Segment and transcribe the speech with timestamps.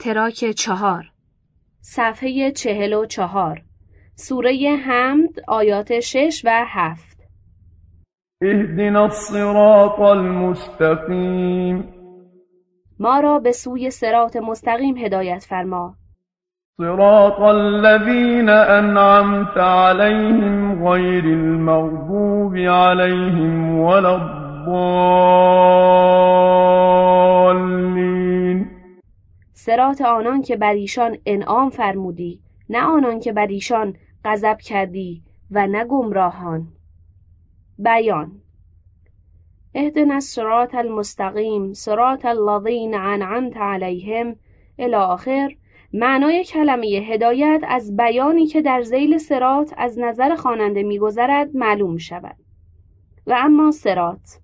[0.00, 1.04] تراک چهار.
[1.80, 3.62] صفحه چهل و چهار.
[4.14, 7.18] سوره حمد آیات شش و هفت.
[8.42, 11.94] اهدنا الصراط المستقیم.
[13.00, 15.94] ما را به سوی صراط مستقیم هدایت فرما.
[16.78, 24.48] صراط الذين أنعمت عليهم غير المغضوب عليهم ولا الضالين
[29.60, 32.40] صراط آنان که بر ایشان انعام فرمودی
[32.70, 36.68] نه آنان که بر ایشان غضب کردی و نه گمراهان.
[37.78, 38.32] بیان.
[39.74, 44.36] اهدنا الصراط المستقیم صراط الذین انعمت علیهم.
[44.78, 45.56] الی آخر
[45.92, 52.36] معنای کلمه هدایت از بیانی که در زیل سرات از نظر خواننده میگذرد معلوم شود.
[53.26, 54.38] و اما سرات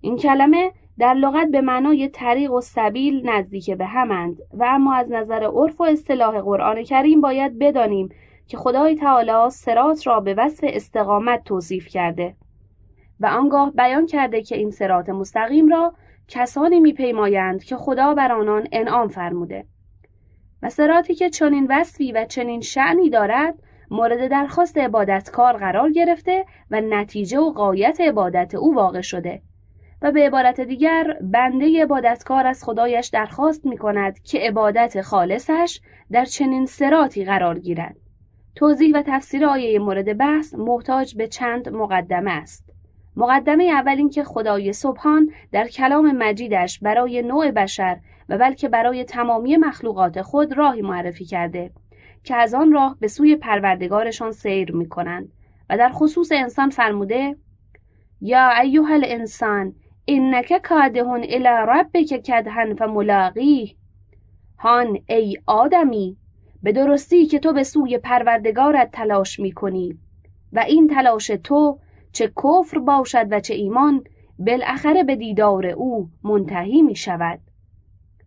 [0.00, 5.10] این کلمه در لغت به معنای طریق و سبیل نزدیک به همند و اما از
[5.10, 8.08] نظر عرف و اصطلاح قرآن کریم باید بدانیم
[8.46, 12.34] که خدای تعالی سرات را به وصف استقامت توصیف کرده
[13.20, 15.94] و آنگاه بیان کرده که این سرات مستقیم را
[16.28, 19.64] کسانی میپیمایند که خدا بر آنان انعام فرموده
[20.62, 23.54] و سراتی که چنین وصفی و چنین شعنی دارد
[23.90, 29.42] مورد درخواست عبادتکار قرار گرفته و نتیجه و قایت عبادت او واقع شده.
[30.02, 35.80] و به عبارت دیگر بنده عبادتکار از خدایش درخواست می کند که عبادت خالصش
[36.10, 37.96] در چنین سراتی قرار گیرد.
[38.54, 42.70] توضیح و تفسیر آیه مورد بحث محتاج به چند مقدمه است.
[43.16, 49.04] مقدمه اول این که خدای سبحان در کلام مجیدش برای نوع بشر و بلکه برای
[49.04, 51.70] تمامی مخلوقات خود راهی معرفی کرده
[52.24, 55.32] که از آن راه به سوی پروردگارشان سیر می کنند
[55.70, 57.36] و در خصوص انسان فرموده
[58.20, 59.74] یا ایها الانسان
[60.08, 63.74] انک کادهون الی ربک کدهن فملاقیه
[64.58, 66.16] هان ای آدمی
[66.62, 69.98] به درستی که تو به سوی پروردگارت تلاش می کنی
[70.52, 71.78] و این تلاش تو
[72.12, 74.04] چه کفر باشد و چه ایمان
[74.38, 77.40] بالاخره به دیدار او منتهی می شود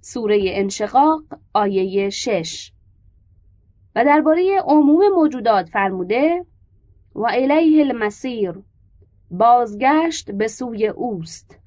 [0.02, 1.24] سوره انشقاق
[1.54, 2.72] آیه 6
[3.96, 6.46] و درباره عموم موجودات فرموده
[7.16, 8.54] و الیه المسیر
[9.32, 11.59] بازگشت به سوی اوست.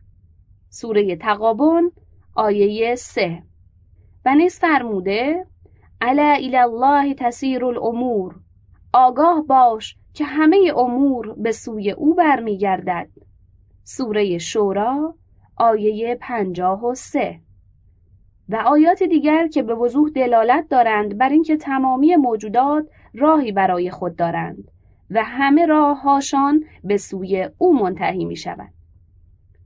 [0.75, 1.91] سوره تقابن
[2.35, 3.43] آیه 3
[4.25, 5.47] و نیز فرموده
[6.01, 8.35] الا الی الله تسیر الامور.
[8.93, 13.09] آگاه باش که همه امور به سوی او برمیگردد.
[13.85, 15.15] سوره شورا
[15.57, 17.41] آیه پنجاه و سه.
[18.49, 24.17] و آیات دیگر که به وضوح دلالت دارند بر اینکه تمامی موجودات راهی برای خود
[24.17, 24.71] دارند
[25.11, 28.82] و همه راههاشان به سوی او منتهی می شود.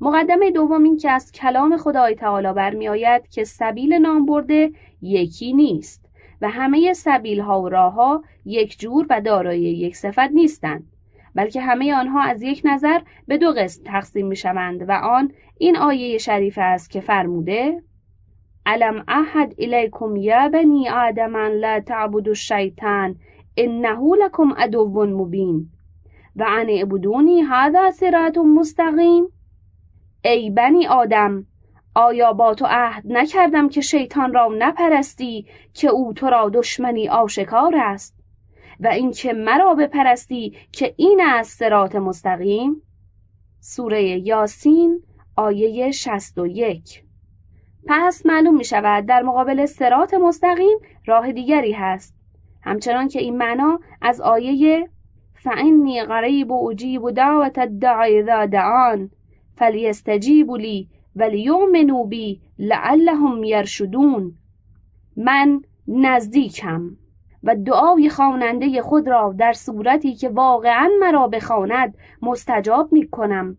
[0.01, 4.71] مقدمه دوم این که از کلام خدای تعالی برمیآید که سبیل نام برده
[5.03, 6.07] یکی نیست
[6.41, 10.87] و همه سبیل ها و راه ها یک جور و دارای یک صفت نیستند
[11.34, 15.77] بلکه همه آنها از یک نظر به دو قسم تقسیم می شوند و آن این
[15.77, 17.83] آیه شریف است که فرموده
[18.67, 23.17] علم احد الیکم یا بنی آدم لا تعبدوا الشیطان
[23.57, 25.71] انه لکم عدو مبین
[26.37, 29.28] و ان اعبدونی هذا صراط مستقیم.
[30.26, 31.47] ای بنی آدم
[31.94, 37.76] آیا با تو عهد نکردم که شیطان را نپرستی که او تو را دشمنی آشکار
[37.76, 38.16] است؟
[38.81, 42.82] و اینکه مرا بپرستی که این است صراط مستقیم؟
[43.60, 45.03] سوره یاسین
[45.36, 47.03] آیه 61
[47.86, 52.15] پس معلوم می شود در مقابل سرات مستقیم راه دیگری هست.
[52.62, 54.88] همچنان که این معنا از آیه
[55.34, 59.10] فعنی قریب و اجیب دعوت الداعی اذا دعان.
[59.56, 64.33] فلیستجیبوا لی ولیؤمنوا بی لعلهم یرشدون
[65.17, 66.97] من نزدیکم
[67.43, 73.56] و دعای خواننده خود را در صورتی که واقعا مرا بخواند مستجاب می کنم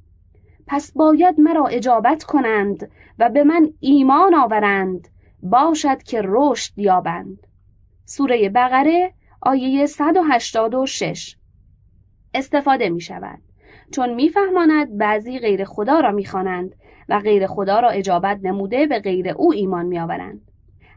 [0.67, 5.07] پس باید مرا اجابت کنند و به من ایمان آورند.
[5.43, 7.47] باشد که رشد یابند.
[8.05, 11.35] سوره بقره آیه 186
[12.33, 13.41] استفاده می شود
[13.91, 16.75] چون میفهماند بعضی غیر خدا را می‌خوانند
[17.09, 20.41] و غیر خدا را اجابت نموده به غیر او ایمان میآورند.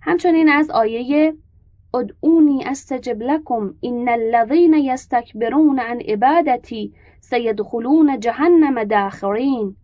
[0.03, 1.35] همچنین از آیه
[1.95, 9.77] ادعونی استجب لکم ان الذین یستکبرون عن عبادتی سیدخلون جهنم داخرین.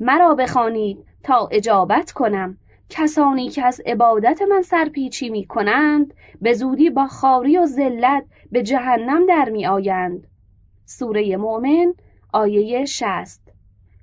[0.00, 2.58] مرا بخوانید تا اجابت کنم.
[2.88, 8.62] کسانی که از عبادت من سرپیچی می کنند به زودی با خاری و ذلت به
[8.62, 10.26] جهنم در می آیند.
[10.84, 11.94] سوره مؤمن
[12.34, 13.52] آیه شست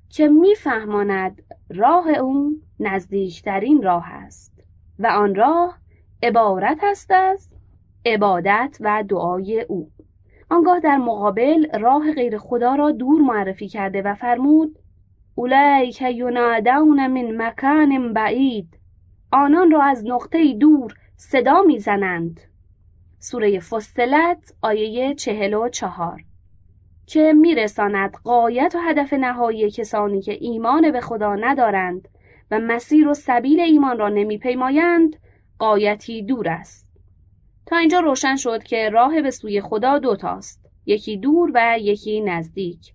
[0.09, 4.63] که میفهماند راه او نزدیکترین راه است
[4.99, 5.77] و آن راه
[6.23, 7.49] عبارت است از
[8.05, 9.91] عبادت و دعای او.
[10.49, 14.79] آنگاه در مقابل راه غیر خدا را دور معرفی کرده و فرمود
[15.35, 18.77] اولیک ینادون من مکان بعید.
[19.31, 22.39] آنان را از نقطه دور صدا می‌زنند.
[23.19, 26.23] سوره فصلت آیه چهل و چهار.
[27.05, 32.07] که میرساند قایت و هدف نهایی کسانی که ایمان به خدا ندارند
[32.51, 35.15] و مسیر و سبیل ایمان را نمیپیمایند
[35.59, 36.87] قایتی دور است.
[37.65, 42.93] تا اینجا روشن شد که راه به سوی خدا دوتاست یکی دور و یکی نزدیک.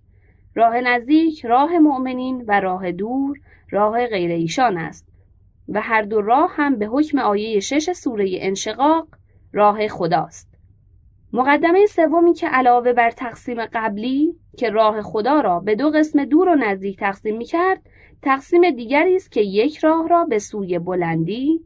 [0.55, 3.39] راه نزدیک راه مؤمنین و راه دور
[3.71, 5.09] راه غیر ایشان است
[5.69, 9.09] و هر دو راه هم به حکم آیه شش سوره انشقاق
[9.53, 10.56] راه خداست.
[11.33, 16.49] مقدمه سومی که علاوه بر تقسیم قبلی که راه خدا را به دو قسم دور
[16.49, 17.83] و نزدیک تقسیم می کرد
[18.23, 21.61] تقسیم دیگری است که یک راه را به سوی بلندی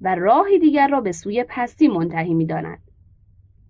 [0.00, 2.78] و راهی دیگر را به سوی پستی منتهی می داند.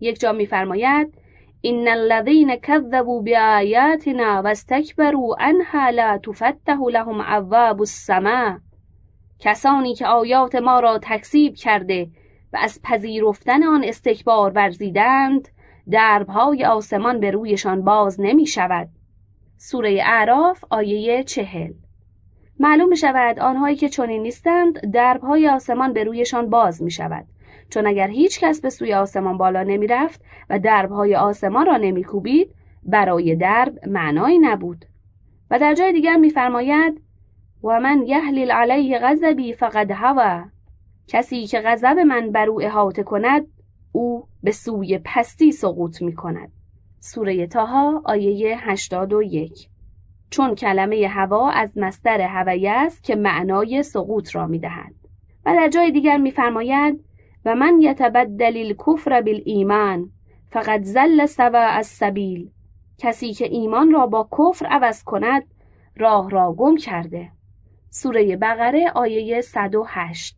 [0.00, 1.14] یک جا میفرماید
[1.60, 8.58] این الذین کذبوا بآیاتنا واستکبروا عنها لا تفتح لهم ابواب السماء
[9.38, 12.08] کسانی که آیات ما را تکذیب کرده
[12.58, 15.48] از پذیرفتن آن استکبار ورزیدند
[15.90, 18.88] دربهای آسمان به رویشان باز نمی شود.
[19.56, 21.72] سوره اعراف آیه چهل.
[22.60, 27.26] معلوم شود آنهایی که چنین نیستند دربهای آسمان به رویشان باز می شود
[27.70, 30.20] چون اگر هیچ کس به سوی آسمان بالا نمی رفت
[30.50, 34.84] و دربهای آسمان را نمی کوبید برای درب معنایی نبود.
[35.50, 37.00] و در جای دیگر میفرماید
[37.64, 40.44] و من یهلل علیه غضبی فقد هوا
[41.08, 43.46] کسی که غضب من بر او احاطه کند
[43.92, 46.52] او به سوی پستی سقوط می کند
[47.00, 49.68] سوره تاها آیه 81
[50.30, 54.94] چون کلمه هوا از مستر هویه است که معنای سقوط را می دهد.
[55.46, 57.04] و در جای دیگر میفرماید
[57.44, 60.10] و من یتبدل الکفر بالایمان
[60.50, 62.50] فقط زل سوا از سبیل
[62.98, 65.42] کسی که ایمان را با کفر عوض کند
[65.96, 67.30] راه را گم کرده.
[67.90, 70.36] سوره بقره آیه 108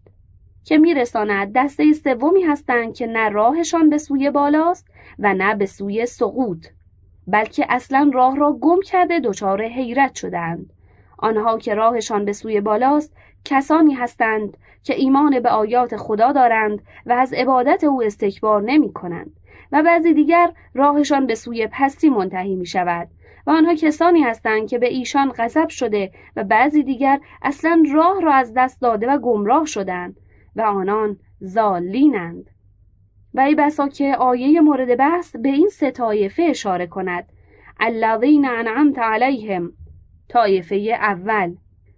[0.69, 4.89] که میرساند دسته سومی هستند که نه راهشان به سوی بالاست
[5.19, 6.67] و نه به سوی سقوط
[7.27, 10.73] بلکه اصلا راه را گم کرده دچار حیرت شدند.
[11.19, 17.13] آنها که راهشان به سوی بالاست کسانی هستند که ایمان به آیات خدا دارند و
[17.13, 19.33] از عبادت او استکبار نمی کنند
[19.73, 23.09] و بعضی دیگر راهشان به سوی پستی منتهی می شود
[23.47, 28.33] و آنها کسانی هستند که به ایشان غضب شده و بعضی دیگر اصلا راه را
[28.33, 30.17] از دست داده و گمراه شدند.
[30.59, 32.51] و آنان زالینند
[33.35, 37.33] و ای بسا که آیه مورد بحث به این سه طایفه اشاره کند.
[37.81, 39.73] الذین انعمت علیهم
[40.29, 41.55] طایفه اول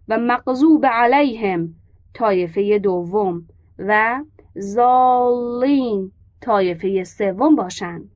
[0.09, 1.75] و مقضوب علیهم
[2.15, 3.47] طایفه دوم
[3.79, 4.25] و
[4.55, 8.11] زالین طایفه سوم باشند.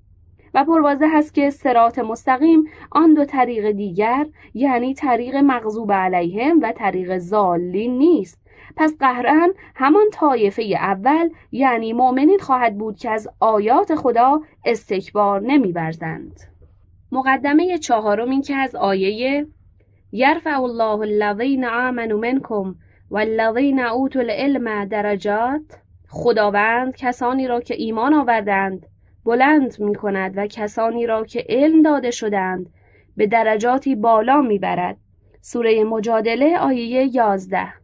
[0.54, 6.72] و پروازه هست که سرات مستقیم آن دو طریق دیگر یعنی طریق مغضوب علیهم و
[6.72, 8.43] طریق زالین نیست.
[8.76, 16.40] پس قهرن همان طایفه اول یعنی مؤمنین خواهد بود که از آیات خدا استکبار نمیورزند.
[17.12, 19.46] مقدمه چهارم این که از آیه
[20.12, 22.74] یرفع الله الذین آمنوا منکم
[23.10, 25.62] والذین اوتوا العلم درجات
[26.08, 28.86] خداوند کسانی را که ایمان آوردند
[29.24, 32.70] بلند می کند و کسانی را که علم داده شدند
[33.16, 34.96] به درجاتی بالا می‌برد.
[35.40, 37.83] سوره مجادله آیه 11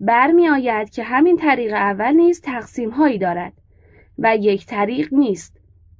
[0.00, 3.52] برمی آید که همین طریق اول نیز تقسیم هایی دارد
[4.18, 5.56] و یک طریق نیست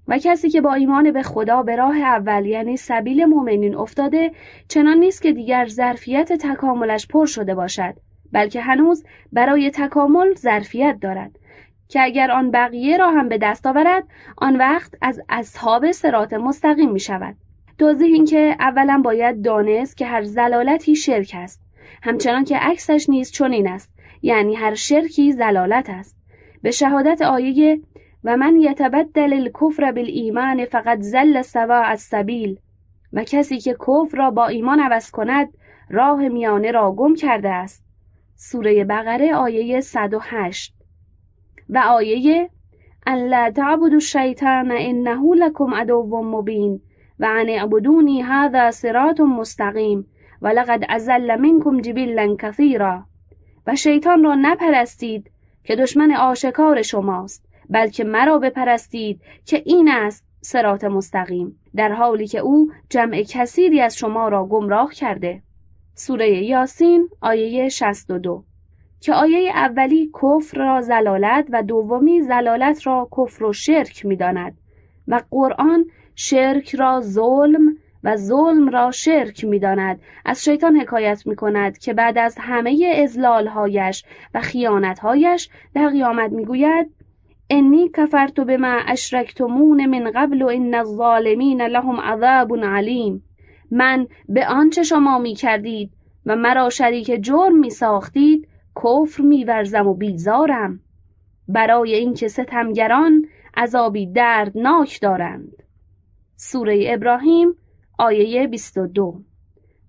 [0.09, 4.33] و کسی که با ایمان به خدا به راه اول یعنی سبیل مؤمنین افتاده
[4.69, 7.95] چنان نیست که دیگر ظرفیت تکاملش پر شده باشد
[8.33, 11.39] بلکه هنوز برای تکامل ظرفیت دارد
[11.89, 14.05] که اگر آن بقیه را هم به دست آورد
[14.37, 17.37] آن وقت از اصحاب سرات مستقیم می شود
[17.79, 21.66] توضیح این که اولا باید دانست که هر زلالتی شرک است.
[22.03, 26.17] همچنان که عکسش نیز چنین است یعنی هر شرکی زلالت است.
[26.63, 27.81] به شهادت آیه
[28.25, 32.59] و من یتبدل الکفر بالایمان فقط زل سوا از سبیل
[33.13, 35.49] و کسی که کفر را با ایمان عوض کند
[35.91, 37.85] راه میانه را گم کرده است.
[38.35, 40.75] سوره بقره آیه 108
[41.69, 42.51] و آیه
[43.07, 46.81] ان لا تعبدوا الشیطان انه لکم عدو مبین
[47.21, 50.07] و ان اعبدونی هذا صراط مستقیم
[50.43, 53.05] ولقد ازل منکم جبلا کثیرا
[53.67, 55.31] و شیطان را نپرستید
[55.65, 62.39] که دشمن آشکار شماست بلکه مرا بپرستید که این است سرات مستقیم در حالی که
[62.39, 65.43] او جمع کثیری از شما را گمراه کرده.
[65.95, 68.45] سوره یاسین آیه 62
[69.01, 74.59] که آیه اولی کفر را زلالت و دومی زلالت را کفر و شرک می‌داند.
[75.09, 80.01] و قرآن شرک را ظلم و ظلم را شرک می‌داند.
[80.25, 86.91] از شیطان حکایت می کند که بعد از همه ازلالهایش و خیانتهایش در قیامت می‌گوید
[87.51, 93.23] انی کفرت بما اشرکتمون من قبل و ان الظالمین لهم عذاب علیم.
[93.71, 95.91] من به آنچه شما می کردید
[96.27, 98.49] و مرا شریک جرم می ساختید
[98.85, 100.81] کفر میورزم و بیزارم.
[101.49, 103.27] برای اینکه ستمگران
[103.57, 105.63] عذابی دردناک دارند.
[106.37, 107.55] سوره ابراهیم
[107.99, 109.21] آیه 22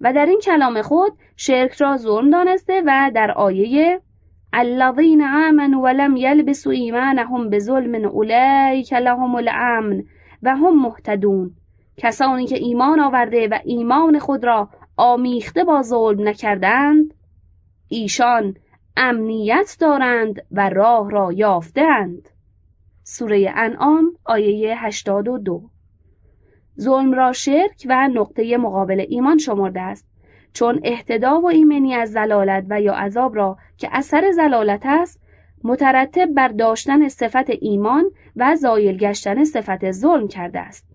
[0.01, 4.01] و در این کلام خود شرک را ظلم دانسته و در آیه
[4.53, 10.03] الذین آمنوا ولم یلبسوا ایمانهم بظلم اولئک لهم الامن
[10.43, 11.51] و هم مهتدون.
[11.97, 17.13] کسانی که ایمان آورده و ایمان خود را آمیخته با ظلم نکردند
[17.87, 18.55] ایشان
[18.97, 22.29] امنیت دارند و راه را یافتند
[23.03, 25.69] سوره انعام آیه 82
[26.79, 30.07] ظلم را شرک و نقطه مقابل ایمان شمرده است.
[30.53, 35.21] چون احتدا و ایمنی از زلالت و یا عذاب را که اثر زلالت است
[35.63, 38.05] مترتب بر داشتن صفت ایمان
[38.35, 40.87] و زایل گشتن صفت ظلم کرده است.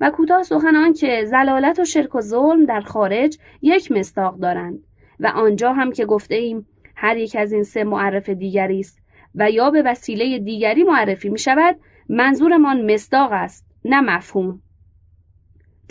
[0.00, 4.78] و کوتاه سخن آن که زلالت و شرک و ظلم در خارج یک مستاق دارند
[5.20, 8.98] و آنجا هم که گفته ایم هر یک از این سه معرف دیگری است
[9.34, 11.76] و یا به وسیله دیگری معرفی می شود
[12.08, 14.62] منظورمان مصداق است نه مفهوم.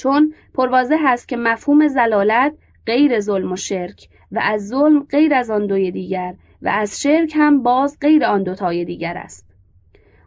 [0.01, 2.53] چون پروازه هست که مفهوم زلالت
[2.86, 7.34] غیر ظلم و شرک و از ظلم غیر از آن دوی دیگر و از شرک
[7.36, 9.48] هم باز غیر آن دوتای دیگر است.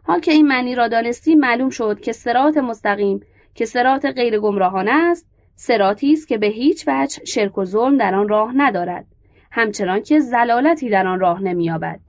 [0.03, 3.19] حال که این معنی را دانستی معلوم شد که سرات مستقیم
[3.55, 8.15] که سرات غیر گمراهانه است سراتی است که به هیچ وجه شرک و ظلم در
[8.15, 9.05] آن راه ندارد
[9.51, 11.99] همچنان که زلالتی در آن راه نمییابد.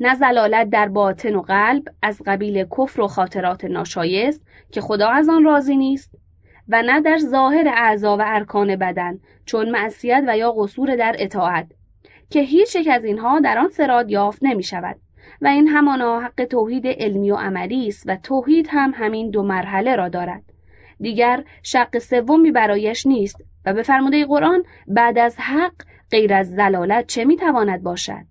[0.00, 5.28] نه زلالت در باطن و قلب از قبیل کفر و خاطرات ناشایست که خدا از
[5.28, 6.23] آن راضی نیست
[6.68, 11.66] و نه در ظاهر اعضا و ارکان بدن چون معصیت و یا قصور در اطاعت
[12.30, 14.96] که هیچ یک از اینها در آن سراد یافت نمی شود
[15.40, 19.96] و این همانا حق توحید علمی و عملی است و توحید هم همین دو مرحله
[19.96, 20.42] را دارد.
[21.00, 25.72] دیگر شق سومی برایش نیست و به فرموده قرآن بعد از حق
[26.10, 28.24] غیر از زلالت چه می‌تواند باشد؟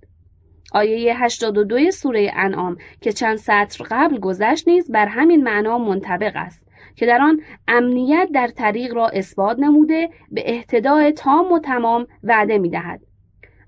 [0.74, 6.63] آیه 82 سوره انعام که چند سطر قبل گذشت نیز بر همین معنا منطبق است.
[6.96, 12.58] که در آن امنیت در طریق را اثبات نموده به اهتداء تام و تمام وعده
[12.58, 13.02] می‌دهد.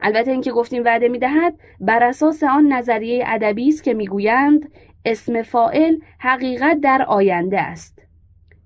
[0.02, 4.72] البته اینکه گفتیم وعده می‌دهد بر اساس آن نظریه ادبی است که می‌گویند
[5.06, 8.00] اسم فائل حقیقت در آینده است.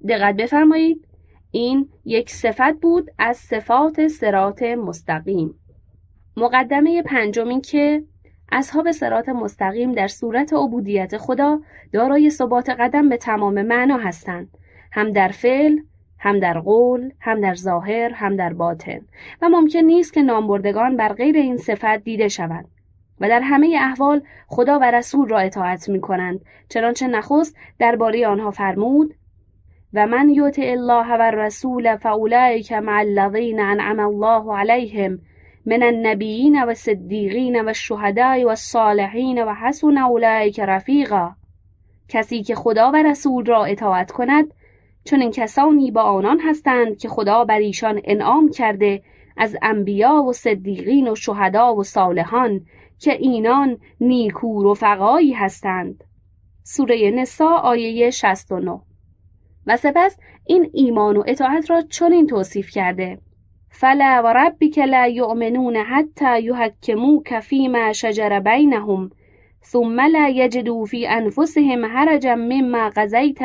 [0.09, 1.05] دقت بفرمایید.
[1.51, 5.55] این یک صفت بود از صفات سرات مستقیم.
[6.37, 8.03] مقدمه پنجم که
[8.51, 11.59] اصحاب سرات مستقیم در صورت عبودیت خدا
[11.93, 14.57] دارای ثبات قدم به تمام معنا هستند.
[14.91, 15.77] هم در فعل
[16.19, 19.01] هم در قول هم در ظاهر هم در باطن.
[19.41, 22.67] و ممکن نیست که نامبردگان بر غیر این صفت دیده شوند.
[23.19, 26.39] و در همه احوال خدا و رسول را اطاعت می کنند
[26.69, 29.13] چنانچه نخست درباره آنها فرمود
[29.93, 35.19] و من یطع الله و الرسول فاولئک مع الذین انعم الله علیهم
[35.69, 41.31] من النبیین و الصدیقین و الشهداء و الصالحین و حسن اولئک رفیقا
[42.07, 44.53] کسی که خدا و رسول را اطاعت کند
[45.03, 49.03] چون این کسانی با آنان هستند که خدا بر ایشان انعام کرده
[49.37, 52.65] از انبیا و صدیقین و شهدا و صالحان
[52.99, 56.03] که اینان نیکو رفقایی هستند.
[56.63, 58.79] سوره نسا آیه 69
[59.67, 63.19] و سپس این ایمان و اطاعت را چنین توصیف کرده.
[63.71, 69.09] فلا وربك لا يؤمنون حتى يهكموك فيما شجر بينهم
[69.61, 73.39] ثم لا يجدوا في أنفسهم حرجا مما قضيت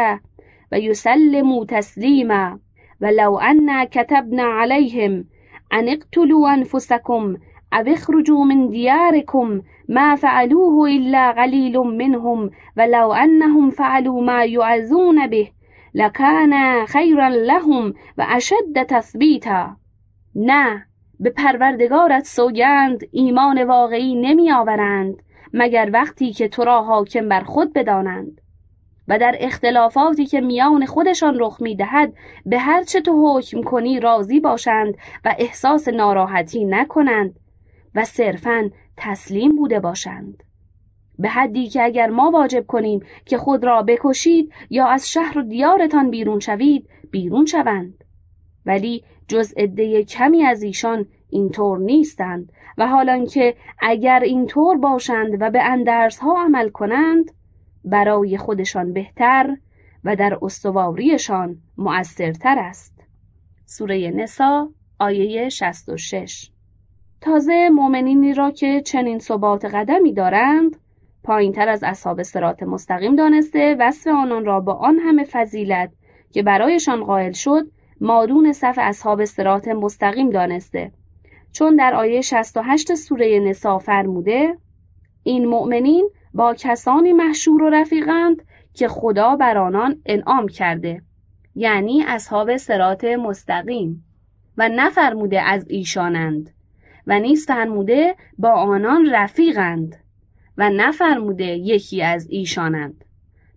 [0.73, 2.59] ويسلموا تسليما.
[3.03, 5.25] ولو أنا كتبنا عليهم
[5.73, 7.37] أن اقتلوا أنفسكم
[7.73, 15.51] أو اخرجوا من دياركم ما فعلوه إلا قليل منهم ولو أنهم فعلوا ما يعزون به
[15.95, 19.77] لكان خيرا لهم وأشد تثبيتا.
[20.35, 20.87] نه
[21.21, 25.23] به پروردگارت سوگند ایمان واقعی نمی آورند
[25.53, 28.41] مگر وقتی که تو را حاکم بر خود بدانند.
[29.09, 32.13] و در اختلافاتی که میان خودشان رخ می دهد
[32.47, 37.41] به هر چه تو حکم کنی راضی باشند و احساس ناراحتی نکنند
[37.95, 40.43] و صرفا تسلیم بوده باشند.
[41.19, 45.43] به حدی که اگر ما واجب کنیم که خود را بکشید یا از شهر و
[45.43, 48.04] دیارتان بیرون شوید بیرون شوند.
[48.67, 55.51] ولی جز عده کمی از ایشان اینطور نیستند و حالا که اگر اینطور باشند و
[55.51, 57.31] به اندرس ها عمل کنند
[57.85, 59.57] برای خودشان بهتر
[60.05, 62.95] و در استواریشان مؤثرتر است.
[63.67, 64.69] سوره نسا
[64.99, 66.51] آیه 66
[67.21, 70.77] تازه مؤمنینی را که چنین ثبات قدمی دارند
[71.23, 75.91] پایینتر از اصحاب سرات مستقیم دانسته وصف آنان را با آن همه فضیلت
[76.33, 77.67] که برایشان قائل شد
[78.05, 80.93] مادون صف اصحاب سرات مستقیم دانسته.
[81.53, 84.59] چون در آیه 68 سوره نسا فرموده
[85.23, 88.43] این مؤمنین با کسانی محشور و رفیقند
[88.75, 91.03] که خدا بر آنان انعام کرده
[91.55, 94.05] یعنی اصحاب سرات مستقیم.
[94.59, 96.51] و نفرموده از ایشانند
[97.07, 99.97] و نیست فرموده با آنان رفیقند
[100.59, 103.04] و نفرموده یکی از ایشانند.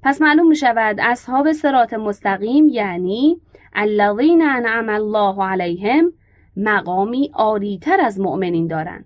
[0.07, 3.41] پس معلوم می شود اصحاب سرات مستقیم یعنی
[3.73, 6.13] الذین انعم الله علیهم
[6.57, 9.05] مقامی عالیتر از مؤمنین دارند.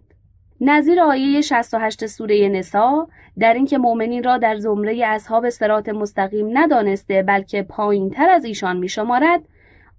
[0.61, 3.07] نظیر آیه 68 سوره نسا
[3.39, 9.41] در اینکه مؤمنین را در زمره اصحاب سرات مستقیم ندانسته بلکه پایینتر از ایشان میشمارد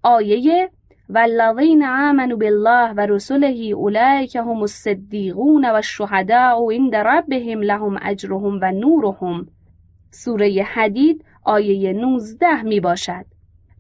[0.03, 0.71] آیه
[1.09, 8.73] والذین آمنوا بالله و رسله اولئک هم الصدیقون و الشهداء عند ربهم لهم اجرهم و
[8.73, 9.47] نورهم.
[10.13, 13.25] سوره حدید آیه 19 می باشد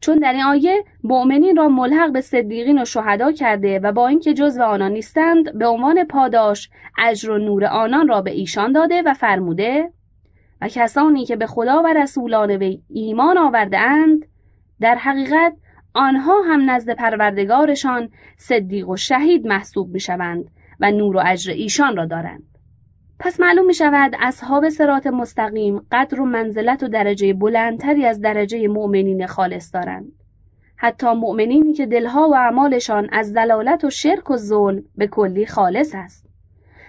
[0.01, 4.35] چون در این آیه مؤمنین را ملحق به صدیقین و شهدا کرده و با اینکه
[4.35, 9.15] جزو آنان نیستند به عنوان پاداش اجر و نور آنان را به ایشان داده و
[9.15, 9.91] فرموده
[10.61, 14.27] و کسانی که به خدا و رسولان وی ایمان آورده اند
[14.81, 15.53] در حقیقت
[15.95, 20.45] آنها هم نزد پروردگارشان صدیق و شهید محسوب می شوند
[20.81, 22.51] و نور و اجر ایشان را دارند.
[23.25, 28.69] پس معلوم می شود اصحاب سرات مستقیم قدر و منزلت و درجه بلندتری از درجه
[28.69, 30.12] مؤمنین خالص دارند.
[30.76, 35.95] حتی مؤمنینی که دلها و اعمالشان از دلالت و شرک و ظلم به کلی خالص
[35.95, 36.26] است.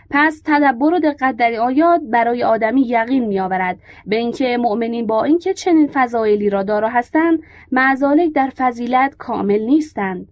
[0.09, 5.53] پس تدبر و دقت در آیات برای آدمی یقین میآورد به اینکه مؤمنین با اینکه
[5.53, 7.39] چنین فضایلی را دارا هستند
[7.71, 10.27] معزالک در فضیلت کامل نیستند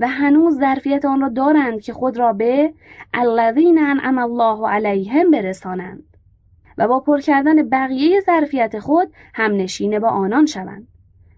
[0.00, 2.72] و هنوز ظرفیت آن را دارند که خود را به
[3.14, 6.16] الذین انعم الله علیهم برسانند
[6.78, 10.86] و با پر کردن بقیه ظرفیت خود هم نشینه با آنان شوند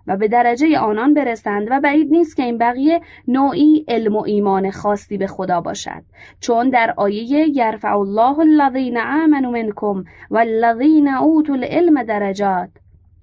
[0.07, 4.71] و به درجه آنان برسند و بعید نیست که این بقیه نوعی علم و ایمان
[4.71, 6.03] خاصی به خدا باشد
[6.41, 12.71] چون در آیه یرفع الله الذین آمنوا منکم والذین اوتوا العلم درجات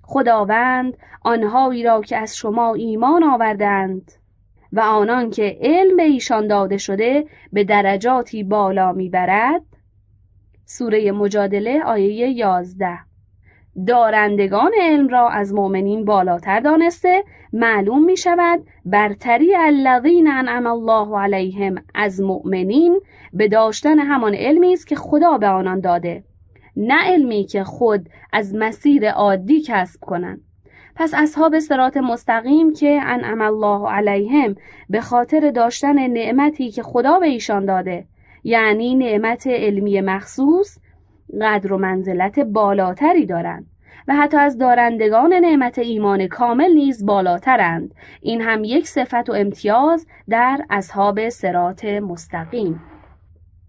[0.02, 4.12] خداوند آنهایی را که از شما ایمان آوردند
[4.74, 9.62] و آنان که علم به ایشان داده شده به درجاتی بالا می‌برد؟
[10.66, 13.00] سوره مجادله آیه 11
[13.88, 21.76] دارندگان علم را از مؤمنین بالاتر دانسته معلوم می شود برتری الذین انعم الله علیهم
[21.96, 23.00] از مؤمنین
[23.34, 26.24] به داشتن همان علمی است که خدا به آنان داده
[26.76, 30.42] نه علمی که خود از مسیر عادی کسب کنند.
[31.00, 34.56] پس اصحاب سرات مستقیم که انعم الله علیهم
[34.90, 38.06] به خاطر داشتن نعمتی که خدا به ایشان داده
[38.44, 40.78] یعنی نعمت علمی مخصوص
[41.42, 43.66] قدر و منزلت بالاتری دارند
[44.08, 47.96] و حتی از دارندگان نعمت ایمان کامل نیز بالاترند.
[48.22, 52.82] این هم یک صفت و امتیاز در اصحاب سرات مستقیم.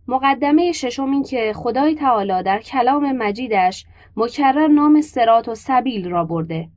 [0.08, 6.24] مقدمه ششم این که خدای تعالی در کلام مجیدش مکرر نام سرات و سبیل را
[6.24, 6.68] برده.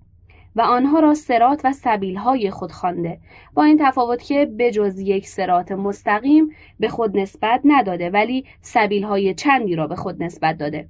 [0.56, 3.20] و آنها را سرات و سبیل های خود خوانده.
[3.54, 9.34] با این تفاوت که بجز یک سرات مستقیم به خود نسبت نداده ولی سبیل های
[9.34, 10.88] چندی را به خود نسبت داده.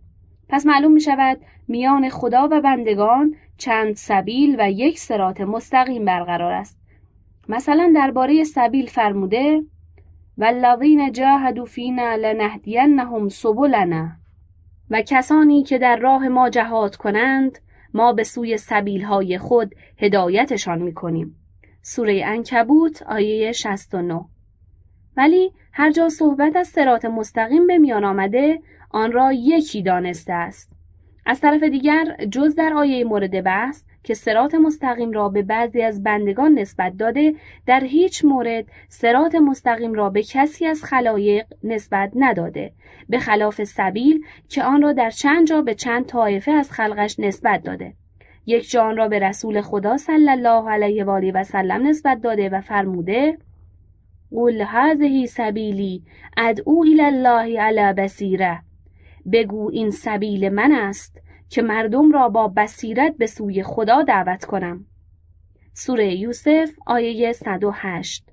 [0.50, 6.52] پس معلوم می شود میان خدا و بندگان چند سبیل و یک سرات مستقیم برقرار
[6.52, 6.78] است.
[7.50, 9.62] مثلا درباره سبیل فرموده
[10.38, 14.10] والذین جاهدوا فینا لنهدینهم سبلنا.
[14.90, 17.60] و کسانی که در راه ما جهاد کنند
[17.94, 21.36] ما به سوی سبیلهای خود هدایتشان می‌کنیم.
[21.82, 24.26] سوره انکبوت آیه 69
[25.18, 30.74] ولی هر جا صحبت از سرات مستقیم به میان آمده آن را یکی دانسته است.
[31.26, 36.04] از طرف دیگر جز در آیه مورد بحث که سرات مستقیم را به بعضی از
[36.04, 37.36] بندگان نسبت داده
[37.66, 42.72] در هیچ مورد سرات مستقیم را به کسی از خلایق نسبت نداده.
[43.10, 47.64] به خلاف سبیل که آن را در چند جا به چند طایفه از خلقش نسبت
[47.64, 47.94] داده.
[48.46, 52.50] یک جان را به رسول خدا صلی الله علیه و آله و سلم نسبت داده
[52.50, 53.38] و فرموده
[54.32, 56.04] قل هذه سبیلی
[56.38, 58.60] ادعو الی الله علی بصیره.
[59.32, 61.23] بگو این سبیل من است.
[61.50, 64.86] که مردم را با بصیرت به سوی خدا دعوت کنم.
[65.74, 68.30] سوره یوسف آیه 108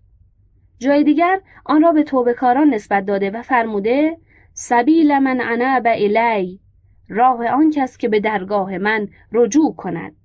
[0.78, 4.16] جای دیگر آن را به توبهکاران نسبت داده و فرموده
[4.54, 6.60] سبیل من عنب الی
[7.08, 10.16] راه آن کس که به درگاه من رجوع کند.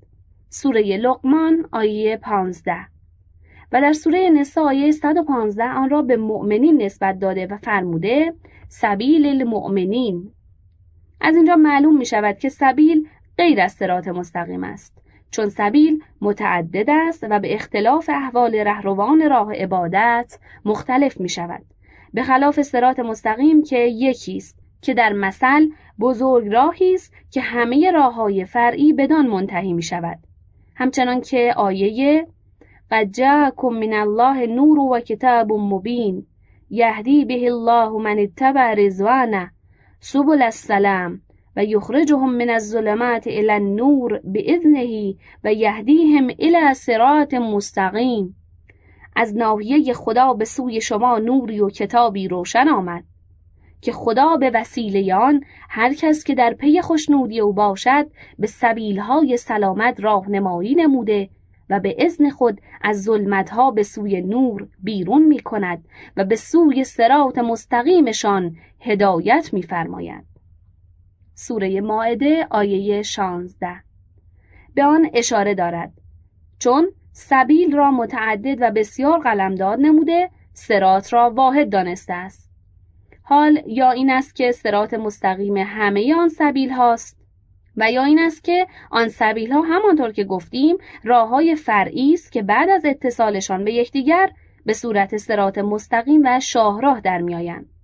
[0.50, 2.76] سوره لقمان آیه 15
[3.71, 8.34] و در سوره نساء آیه 115 آن را به مؤمنین نسبت داده و فرموده
[8.67, 10.32] سبیل المؤمنین.
[11.21, 15.01] از اینجا معلوم می شود که سبیل غیر از سرات مستقیم است
[15.32, 21.65] چون سبیل متعدد است و به اختلاف احوال رهروان راه عبادت مختلف می شود
[22.13, 25.67] به خلاف سرات مستقیم که یکی است که در مثل
[25.99, 30.19] بزرگ راهی است که همه راه های فرعی بدان منتهی می شود
[30.75, 32.28] همچنان که آیه
[32.91, 36.25] قد جاءكم من الله نور و کتاب مبین
[36.69, 39.51] یهدی به الله من اتبع رضوانه
[40.08, 41.22] سبل السلام
[41.56, 48.36] و یخرجهم من الظلمات الى النور باذنه و یهدیهم الى صراط مستقیم.
[49.15, 53.04] از ناحیه خدا به سوی شما نوری و کتابی روشن آمد
[53.82, 58.08] که خدا به وسیله آن هر کس که در پی خوشنودی او باشد
[58.39, 61.30] به سبیلهای سلامت راهنمایی نموده
[61.70, 65.86] و به اذن خود از ظلمتها به سوی نور بیرون می کند
[66.18, 70.26] و به سوی سرات مستقیمشان هدایت می فرماید.
[71.34, 73.76] سوره ماعده آیه 16
[74.76, 75.93] به آن اشاره دارد.
[76.60, 82.52] چون سبیل را متعدد و بسیار قلمداد نموده سرات را واحد دانسته است.
[83.24, 87.17] حال یا این است که سرات مستقیم همه آن سبیل هاست؟
[87.78, 92.32] و یا این است که آن سبیل ها همانطور که گفتیم راه های فرعی است
[92.32, 94.32] که بعد از اتصالشان به یکدیگر
[94.65, 97.75] به صورت سرات مستقیم و شاهراه در میآیند.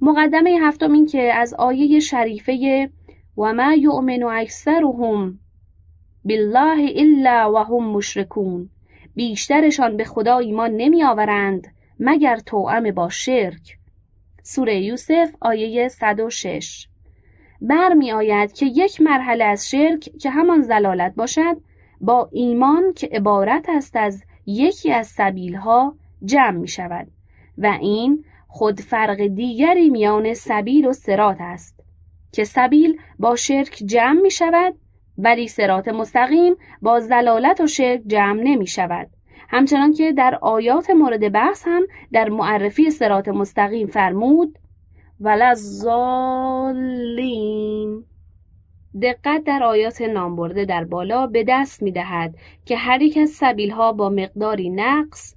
[0.00, 2.90] مقدمه هفتم این که از آیه شریفه
[3.38, 5.38] و ما یؤمن اکثرهم
[6.24, 8.70] بالله الا وهم مشرکون
[9.14, 11.66] بیشترشان به خدا ایمان نمی آورند
[12.00, 13.78] مگر توأم با شرک
[14.42, 16.88] سوره یوسف آیه 106
[17.60, 21.56] برمی آید که یک مرحله از شرک که همان زلالت باشد
[22.00, 27.06] با ایمان که عبارت است از یکی از سبیلها جمع می شود
[27.58, 28.24] و این
[28.54, 31.80] خود فرق دیگری میان سبیل و سرات است
[32.32, 34.74] که سبیل با شرک جمع می شود
[35.18, 39.10] ولی سرات مستقیم با زلالت و شرک جمع نمی شود
[39.48, 44.58] همچنان که در آیات مورد بحث هم در معرفی سرات مستقیم فرمود
[45.20, 46.54] ولزالین
[49.02, 53.70] دقت در آیات نامبرده در بالا به دست می دهد که هر یک از سبیل
[53.70, 55.34] ها با مقداری نقص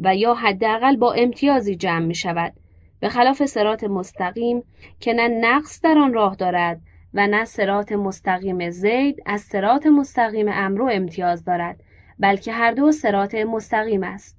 [0.00, 2.52] و یا حداقل با امتیازی جمع می شود
[3.00, 4.62] به خلاف سرات مستقیم
[5.00, 6.80] که نه نقص در آن راه دارد
[7.14, 11.80] و نه سرات مستقیم زید از سرات مستقیم امرو امتیاز دارد
[12.18, 14.38] بلکه هر دو سرات مستقیم است.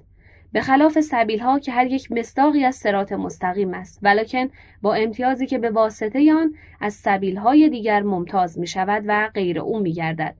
[0.52, 4.50] به خلاف سبیل ها که هر یک مستاقی از سرات مستقیم است ولکن
[4.82, 9.60] با امتیازی که به واسطه آن از سبیل های دیگر ممتاز می شود و غیر
[9.60, 10.36] او می گردد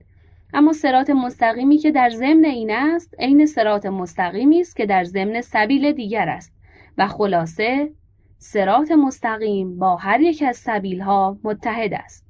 [0.54, 5.40] اما سرات مستقیمی که در ضمن این است عین سرات مستقیمی است که در ضمن
[5.40, 6.52] سبیل دیگر است.
[6.98, 7.90] و خلاصه
[8.38, 12.26] سرات مستقیم با هر یک از سبیل ها متحد است.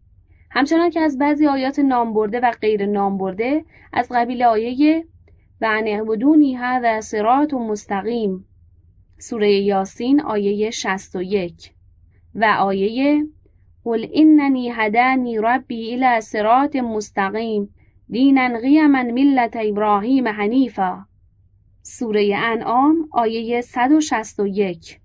[0.50, 5.04] همچنان که از بعضی آیات نامبرده و غیر نامبرده از قبیل آیه
[5.60, 8.44] و ان اعبدونی هذا صراط مستقیم
[9.18, 11.72] سوره یاسین آیه 61
[12.34, 13.26] و آیه
[13.84, 17.74] قل اننی هدانی ربی الى صراط مستقیم
[18.10, 21.04] دینا قیما ملت ابراهیم حنیفا
[21.82, 25.00] سوره انعام آیه 161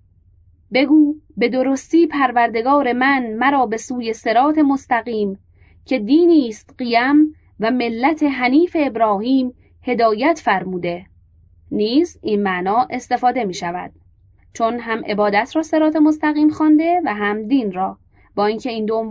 [0.72, 5.38] بگو به درستی پروردگار من مرا به سوی سرات مستقیم
[5.84, 11.06] که دینی است قیم و ملت حنیف ابراهیم هدایت فرموده.
[11.70, 13.92] نیز این معنا استفاده می شود.
[14.52, 17.98] چون هم عبادت را سرات مستقیم خوانده و هم دین را
[18.34, 19.08] با اینکه این دو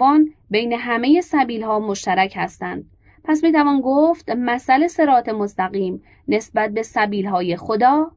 [0.50, 2.95] بین همه سبیل ها مشترک هستند.
[3.28, 8.12] پس می توان گفت مسئله سرات مستقیم نسبت به سبیل های خدا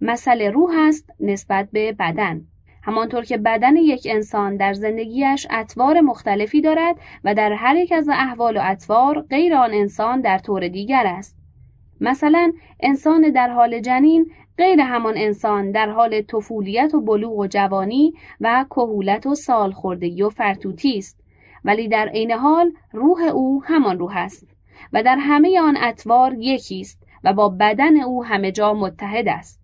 [0.00, 2.40] مسئله روح است نسبت به بدن.
[2.82, 8.08] همانطور که بدن یک انسان در زندگیش اطوار مختلفی دارد و در هر یک از
[8.08, 11.36] احوال و اطوار غیر آن انسان در طور دیگر است.
[12.00, 18.14] مثلا انسان در حال جنین غیر همان انسان در حال طفولیت و بلوغ و جوانی
[18.40, 21.21] و کهولت و سالخوردگی و فرتوتی است.
[21.64, 24.56] ولی در عین حال روح او همان روح است
[24.92, 29.60] و در همه آن اطوار یکی است و با بدن او همه جا متحد است.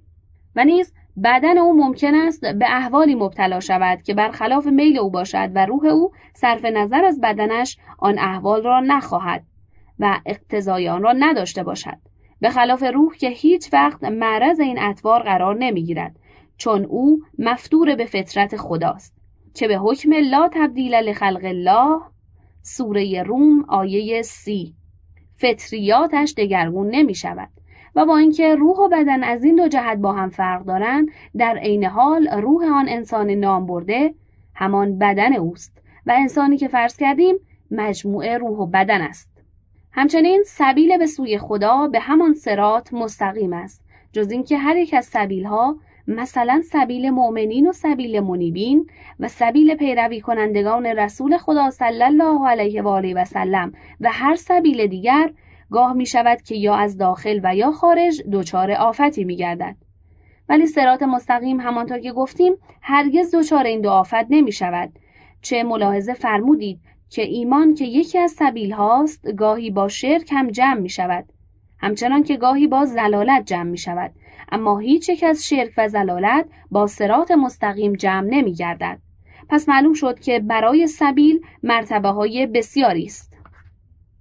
[0.56, 5.50] و نیز بدن او ممکن است به احوالی مبتلا شود که برخلاف میل او باشد
[5.54, 9.42] و روح او صرف نظر از بدنش آن احوال را نخواهد
[9.98, 11.98] و اقتضای آن را نداشته باشد.
[12.40, 16.16] به خلاف روح که هیچ وقت معرض این اطوار قرار نمی‌گیرد
[16.56, 19.17] چون او مفتور به فطرت خداست.
[19.58, 22.00] که به حکم لا تبدیل لخلق الله
[22.62, 24.74] سوره روم آیه سی.
[25.36, 27.48] فطریاتش دگرگون نمی شود
[27.94, 31.58] و با اینکه روح و بدن از این دو جهت با هم فرق دارند در
[31.58, 34.14] عین حال روح آن انسان نام برده
[34.54, 37.36] همان بدن اوست و انسانی که فرض کردیم
[37.70, 39.28] مجموعه روح و بدن است.
[39.92, 45.06] همچنین سبیل به سوی خدا به همان سرات مستقیم است جز اینکه هر یک از
[45.06, 45.76] سبیل ها
[46.08, 48.90] مثلا سبیل مؤمنین و سبیل منیبین
[49.20, 54.34] و سبیل پیروی کنندگان رسول خدا صلی الله علیه و آله و سلم و هر
[54.34, 55.30] سبیل دیگر
[55.70, 59.76] گاه می شود که یا از داخل و یا خارج دچار آفتی می گردد.
[60.48, 64.92] ولی سرات مستقیم همانطور که گفتیم هرگز دچار این دو آفت نمی شود.
[65.42, 70.80] چه ملاحظه فرمودید که ایمان که یکی از سبیل هاست گاهی با شرک هم جمع
[70.80, 71.24] می شود.
[71.78, 74.10] همچنان که گاهی با زلالت جمع می شود.
[74.52, 78.98] اما هیچ یک از شرک و زلالت با سرات مستقیم جمع نمی گردد.
[79.48, 83.36] پس معلوم شد که برای سبیل مرتبه های بسیاری است.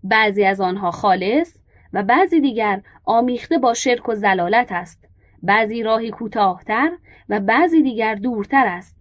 [0.03, 1.57] بعضی از آنها خالص
[1.93, 5.07] و بعضی دیگر آمیخته با شرک و زلالت است.
[5.43, 6.91] بعضی راهی کوتاهتر
[7.29, 8.97] و بعضی دیگر دورتر است.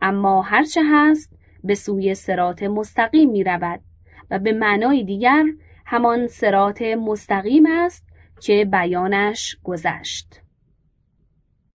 [0.00, 3.80] اما هرچه هست به سوی سرات مستقیم می رود
[4.30, 5.44] و به معنای دیگر
[5.86, 8.06] همان سرات مستقیم است
[8.40, 10.43] که بیانش گذشت.